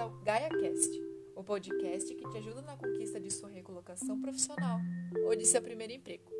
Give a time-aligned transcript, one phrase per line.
[0.00, 1.02] ao GaiaCast,
[1.34, 4.78] o podcast que te ajuda na conquista de sua recolocação profissional
[5.26, 6.30] ou de seu primeiro emprego.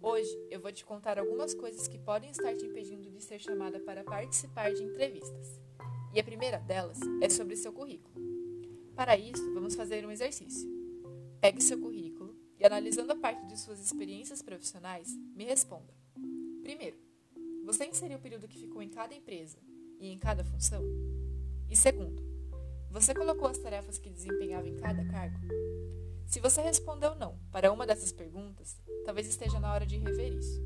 [0.00, 3.78] Hoje eu vou te contar algumas coisas que podem estar te impedindo de ser chamada
[3.78, 5.60] para participar de entrevistas.
[6.14, 8.14] E a primeira delas é sobre seu currículo.
[8.96, 10.66] Para isso, vamos fazer um exercício.
[11.42, 15.92] Pegue seu currículo e, analisando a parte de suas experiências profissionais, me responda.
[16.62, 16.96] Primeiro,
[17.66, 19.58] você inseriu o período que ficou em cada empresa
[20.02, 20.82] e em cada função?
[21.70, 22.20] E segundo,
[22.90, 25.38] você colocou as tarefas que desempenhava em cada cargo?
[26.26, 30.60] Se você respondeu não para uma dessas perguntas, talvez esteja na hora de rever isso.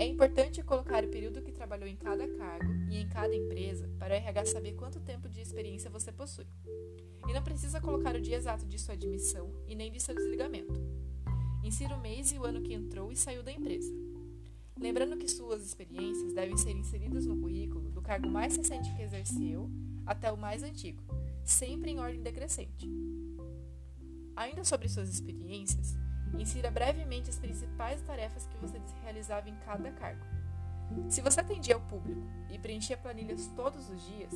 [0.00, 4.14] É importante colocar o período que trabalhou em cada cargo e em cada empresa para
[4.14, 6.46] o RH saber quanto tempo de experiência você possui.
[7.28, 10.80] E não precisa colocar o dia exato de sua admissão e nem de seu desligamento.
[11.62, 13.92] Insira o mês e o ano que entrou e saiu da empresa.
[14.78, 17.75] Lembrando que suas experiências devem ser inseridas no currículo
[18.06, 19.68] cargo mais recente que exerceu
[20.06, 21.02] até o mais antigo,
[21.44, 22.88] sempre em ordem decrescente.
[24.36, 25.96] Ainda sobre suas experiências,
[26.38, 30.24] insira brevemente as principais tarefas que você realizava em cada cargo.
[31.08, 34.32] Se você atendia ao público e preenchia planilhas todos os dias,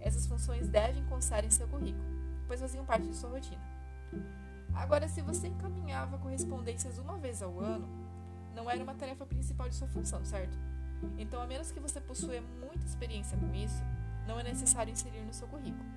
[0.00, 2.02] essas funções devem constar em seu currículo,
[2.46, 3.60] pois faziam parte de sua rotina.
[4.74, 7.86] Agora, se você encaminhava correspondências uma vez ao ano,
[8.54, 10.56] não era uma tarefa principal de sua função, certo?
[11.18, 13.82] Então, a menos que você possua muita experiência com isso,
[14.26, 15.88] não é necessário inserir no seu currículo.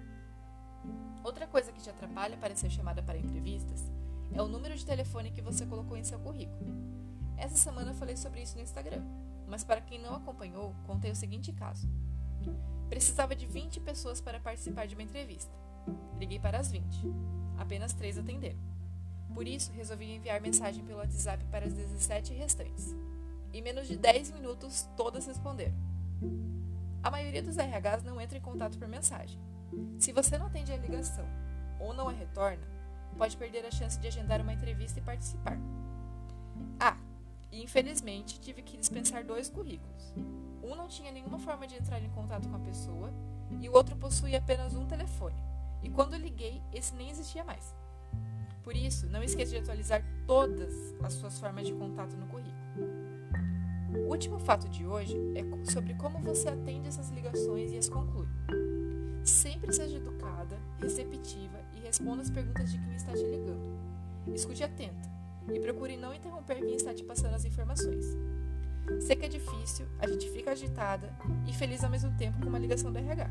[1.22, 3.92] Outra coisa que te atrapalha para ser chamada para entrevistas
[4.32, 6.66] é o número de telefone que você colocou em seu currículo.
[7.38, 9.04] Essa semana eu falei sobre isso no Instagram,
[9.48, 11.90] mas para quem não acompanhou, contei o seguinte caso.
[12.88, 15.52] Precisava de 20 pessoas para participar de uma entrevista.
[16.18, 16.86] Liguei para as 20.
[17.58, 18.60] Apenas 3 atenderam.
[19.34, 22.96] Por isso, resolvi enviar mensagem pelo WhatsApp para as 17 restantes.
[23.52, 25.76] Em menos de 10 minutos, todas responderam.
[27.04, 29.38] A maioria dos RHs não entra em contato por mensagem.
[30.00, 31.28] Se você não atende a ligação
[31.78, 32.66] ou não a retorna,
[33.18, 35.58] pode perder a chance de agendar uma entrevista e participar.
[36.80, 36.98] Ah,
[37.52, 40.14] e infelizmente tive que dispensar dois currículos.
[40.64, 43.14] Um não tinha nenhuma forma de entrar em contato com a pessoa
[43.60, 45.36] e o outro possuía apenas um telefone.
[45.84, 47.76] E quando liguei, esse nem existia mais.
[48.64, 52.53] Por isso, não esqueça de atualizar todas as suas formas de contato no currículo.
[54.04, 58.28] O último fato de hoje é sobre como você atende essas ligações e as conclui.
[59.24, 63.80] Sempre seja educada, receptiva e responda as perguntas de quem está te ligando.
[64.34, 65.10] Escute atenta
[65.52, 68.06] e procure não interromper quem está te passando as informações.
[69.00, 71.16] Sei que é difícil, a gente fica agitada
[71.48, 73.30] e feliz ao mesmo tempo com uma ligação do RH,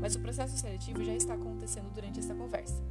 [0.00, 2.82] mas o processo seletivo já está acontecendo durante essa conversa.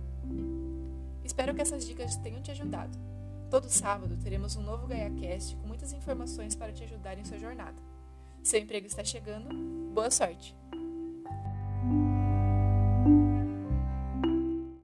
[1.23, 2.95] Espero que essas dicas tenham te ajudado.
[3.53, 7.77] Todo sábado teremos um novo GaiaCast com muitas informações para te ajudar em sua jornada.
[8.41, 9.53] Seu emprego está chegando?
[9.93, 10.55] Boa sorte!